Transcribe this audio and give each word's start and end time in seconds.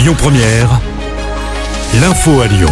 Lyon 0.00 0.14
Première, 0.16 0.80
l'info 2.00 2.40
à 2.40 2.46
Lyon. 2.46 2.70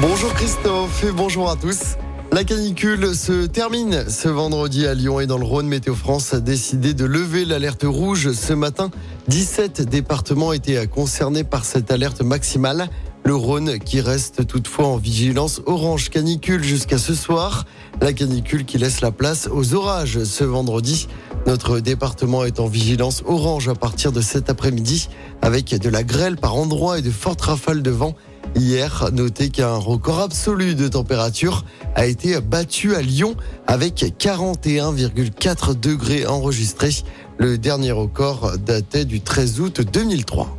Bonjour 0.00 0.34
Christophe 0.34 1.04
et 1.04 1.12
bonjour 1.12 1.48
à 1.48 1.54
tous. 1.54 1.94
La 2.32 2.42
canicule 2.42 3.14
se 3.14 3.46
termine 3.46 4.10
ce 4.10 4.28
vendredi 4.28 4.88
à 4.88 4.94
Lyon 4.94 5.20
et 5.20 5.28
dans 5.28 5.38
le 5.38 5.44
Rhône. 5.44 5.68
Météo 5.68 5.94
France 5.94 6.34
a 6.34 6.40
décidé 6.40 6.94
de 6.94 7.04
lever 7.04 7.44
l'alerte 7.44 7.84
rouge 7.84 8.32
ce 8.32 8.52
matin. 8.54 8.90
17 9.28 9.82
départements 9.82 10.52
étaient 10.52 10.84
concernés 10.88 11.44
par 11.44 11.64
cette 11.64 11.92
alerte 11.92 12.22
maximale. 12.22 12.88
Le 13.22 13.36
Rhône 13.36 13.78
qui 13.78 14.00
reste 14.00 14.48
toutefois 14.48 14.88
en 14.88 14.96
vigilance 14.96 15.62
orange 15.64 16.10
canicule 16.10 16.64
jusqu'à 16.64 16.98
ce 16.98 17.14
soir. 17.14 17.66
La 18.00 18.12
canicule 18.12 18.64
qui 18.64 18.78
laisse 18.78 19.00
la 19.00 19.12
place 19.12 19.48
aux 19.48 19.74
orages 19.74 20.24
ce 20.24 20.42
vendredi. 20.42 21.06
Notre 21.46 21.78
département 21.78 22.44
est 22.44 22.58
en 22.58 22.66
vigilance 22.66 23.22
orange 23.26 23.68
à 23.68 23.74
partir 23.74 24.12
de 24.12 24.22
cet 24.22 24.48
après-midi 24.48 25.08
avec 25.42 25.78
de 25.78 25.88
la 25.90 26.02
grêle 26.02 26.36
par 26.36 26.56
endroits 26.56 26.98
et 26.98 27.02
de 27.02 27.10
fortes 27.10 27.42
rafales 27.42 27.82
de 27.82 27.90
vent. 27.90 28.14
Hier, 28.54 29.10
notez 29.12 29.50
qu'un 29.50 29.74
record 29.76 30.20
absolu 30.20 30.74
de 30.74 30.88
température 30.88 31.64
a 31.94 32.06
été 32.06 32.40
battu 32.40 32.94
à 32.94 33.02
Lyon 33.02 33.34
avec 33.66 34.04
41,4 34.18 35.78
degrés 35.78 36.26
enregistrés. 36.26 37.04
Le 37.36 37.58
dernier 37.58 37.92
record 37.92 38.58
datait 38.58 39.04
du 39.04 39.20
13 39.20 39.60
août 39.60 39.80
2003. 39.80 40.56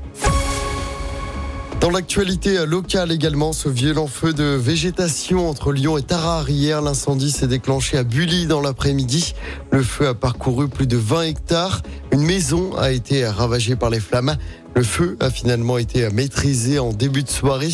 Dans 1.85 1.91
l'actualité 1.91 2.65
locale 2.65 3.11
également, 3.11 3.53
ce 3.53 3.69
violent 3.69 4.07
feu 4.07 4.33
de 4.33 4.43
végétation 4.43 5.47
entre 5.47 5.71
Lyon 5.71 5.99
et 5.99 6.01
Tarare. 6.01 6.49
Hier, 6.49 6.81
l'incendie 6.81 7.29
s'est 7.29 7.45
déclenché 7.45 7.95
à 7.95 8.03
Bully 8.03 8.47
dans 8.47 8.59
l'après-midi. 8.59 9.35
Le 9.69 9.83
feu 9.83 10.07
a 10.07 10.15
parcouru 10.15 10.67
plus 10.67 10.87
de 10.87 10.97
20 10.97 11.21
hectares. 11.21 11.83
Une 12.11 12.23
maison 12.23 12.75
a 12.75 12.91
été 12.91 13.27
ravagée 13.27 13.75
par 13.75 13.91
les 13.91 13.99
flammes. 13.99 14.35
Le 14.73 14.81
feu 14.81 15.15
a 15.19 15.29
finalement 15.29 15.77
été 15.77 16.09
maîtrisé 16.09 16.79
en 16.79 16.91
début 16.91 17.21
de 17.21 17.29
soirée. 17.29 17.69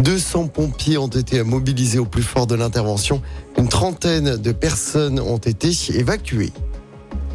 200 0.00 0.48
pompiers 0.48 0.98
ont 0.98 1.06
été 1.06 1.44
mobilisés 1.44 2.00
au 2.00 2.04
plus 2.04 2.24
fort 2.24 2.48
de 2.48 2.56
l'intervention. 2.56 3.22
Une 3.58 3.68
trentaine 3.68 4.38
de 4.38 4.50
personnes 4.50 5.20
ont 5.20 5.38
été 5.38 5.70
évacuées. 5.94 6.52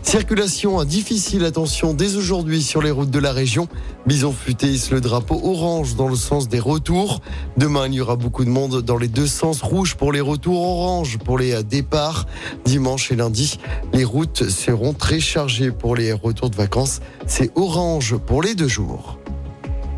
Circulation 0.07 0.81
difficile, 0.85 1.43
attention, 1.43 1.93
dès 1.93 2.15
aujourd'hui 2.15 2.63
sur 2.63 2.81
les 2.81 2.91
routes 2.91 3.09
de 3.09 3.19
la 3.19 3.33
région. 3.33 3.67
Bison 4.05 4.31
futé 4.31 4.73
le 4.89 5.01
drapeau 5.01 5.37
orange 5.43 5.97
dans 5.97 6.07
le 6.07 6.15
sens 6.15 6.47
des 6.47 6.61
retours. 6.61 7.19
Demain, 7.57 7.87
il 7.87 7.95
y 7.95 7.99
aura 7.99 8.15
beaucoup 8.15 8.45
de 8.45 8.49
monde 8.49 8.81
dans 8.81 8.95
les 8.95 9.09
deux 9.09 9.27
sens. 9.27 9.61
Rouge 9.61 9.95
pour 9.95 10.13
les 10.13 10.21
retours, 10.21 10.61
orange 10.61 11.17
pour 11.17 11.37
les 11.37 11.61
départs. 11.61 12.25
Dimanche 12.63 13.11
et 13.11 13.17
lundi, 13.17 13.59
les 13.91 14.05
routes 14.05 14.47
seront 14.47 14.93
très 14.93 15.19
chargées 15.19 15.71
pour 15.71 15.93
les 15.97 16.13
retours 16.13 16.51
de 16.51 16.55
vacances. 16.55 17.01
C'est 17.25 17.51
orange 17.55 18.15
pour 18.15 18.41
les 18.41 18.55
deux 18.55 18.69
jours. 18.69 19.16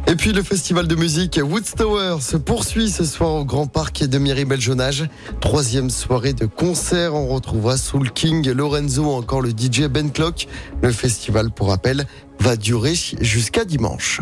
Et 0.10 0.16
puis 0.16 0.34
le 0.34 0.42
festival 0.42 0.88
de 0.88 0.96
musique 0.96 1.40
Woodstower 1.40 2.16
se 2.20 2.36
poursuit 2.36 2.90
ce 2.90 3.04
soir 3.04 3.36
au 3.36 3.46
Grand 3.46 3.68
Parc 3.68 4.04
de 4.04 4.18
Miribel-Jonage. 4.18 5.08
Troisième 5.40 5.92
soirée 5.92 6.34
de 6.34 6.48
concert. 6.48 7.14
On 7.14 7.28
retrouvera 7.28 7.78
Soul 7.78 8.10
King, 8.10 8.50
Lorenzo, 8.50 9.06
encore 9.06 9.42
le 9.42 9.52
DJ 9.52 9.82
Ben 9.82 10.12
Clock. 10.12 10.48
Le 10.82 10.92
festival, 10.92 11.52
pour 11.52 11.68
rappel, 11.68 12.08
va 12.40 12.56
durer 12.56 12.96
jusqu'à 13.22 13.66
dimanche. 13.66 14.22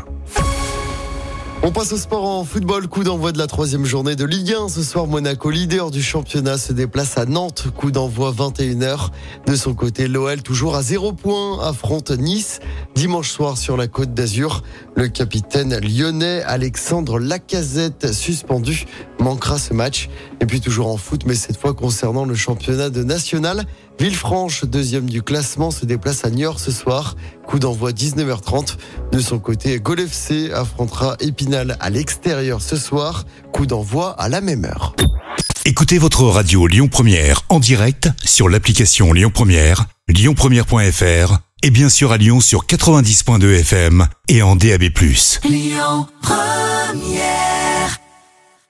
On 1.68 1.72
passe 1.74 1.92
au 1.92 1.98
sport 1.98 2.24
en 2.24 2.46
football. 2.46 2.88
Coup 2.88 3.04
d'envoi 3.04 3.34
de 3.34 3.38
la 3.38 3.46
troisième 3.46 3.84
journée 3.84 4.16
de 4.16 4.24
Ligue 4.24 4.54
1. 4.54 4.70
Ce 4.70 4.82
soir, 4.82 5.06
Monaco, 5.06 5.50
leader 5.50 5.92
du 5.92 6.02
championnat, 6.02 6.58
se 6.58 6.72
déplace 6.72 7.18
à 7.18 7.26
Nantes. 7.26 7.68
Coup 7.76 7.92
d'envoi 7.92 8.32
21h. 8.32 9.10
De 9.48 9.54
son 9.54 9.74
côté, 9.74 10.08
l'OL, 10.08 10.42
toujours 10.42 10.78
à 10.78 10.82
zéro 10.82 11.12
point, 11.12 11.60
affronte 11.62 12.12
Nice. 12.12 12.62
Dimanche 12.96 13.30
soir 13.30 13.58
sur 13.58 13.76
la 13.76 13.88
côte 13.88 14.14
d'Azur, 14.14 14.64
le 14.96 15.10
capitaine 15.10 15.78
lyonnais 15.78 16.42
Alexandre 16.44 17.20
Lacazette, 17.20 18.14
suspendu, 18.14 18.86
manquera 19.20 19.60
ce 19.60 19.74
match. 19.74 20.08
Et 20.40 20.46
puis 20.46 20.62
toujours 20.62 20.88
en 20.88 20.96
foot, 20.96 21.24
mais 21.26 21.36
cette 21.36 21.58
fois 21.58 21.74
concernant 21.74 22.24
le 22.24 22.36
championnat 22.36 22.90
de 22.90 23.04
national. 23.04 23.66
Villefranche, 24.00 24.64
deuxième 24.66 25.10
du 25.10 25.24
classement, 25.24 25.72
se 25.72 25.86
déplace 25.86 26.24
à 26.24 26.30
Niort 26.30 26.60
ce 26.60 26.72
soir. 26.72 27.16
Coup 27.48 27.58
d'envoi 27.58 27.92
19h30. 27.92 28.76
De 29.12 29.20
son 29.20 29.40
côté, 29.40 29.80
Golfc 29.80 30.32
affrontera 30.54 31.16
Épinal 31.20 31.78
à 31.80 31.90
l'extérieur 31.90 32.62
ce 32.62 32.76
soir. 32.76 33.26
Coup 33.52 33.66
d'envoi 33.66 34.12
à 34.12 34.30
la 34.30 34.42
même 34.42 34.66
heure. 34.66 34.96
Écoutez 35.66 35.98
votre 35.98 36.24
radio 36.24 36.68
Lyon 36.68 36.88
Première 36.88 37.42
en 37.50 37.60
direct 37.60 38.10
sur 38.24 38.50
l'application 38.50 39.14
Lyon 39.14 39.32
Première, 39.34 39.86
lyonpremière.fr 40.08 41.40
et 41.64 41.72
bien 41.72 41.90
sûr 41.90 42.12
à 42.12 42.18
Lyon 42.18 42.40
sur 42.40 42.66
90.2 42.66 43.60
FM 43.60 44.08
et 44.30 44.44
en 44.44 44.56
DAB+. 44.56 44.84
Lyon 45.44 46.08
Première 46.22 47.67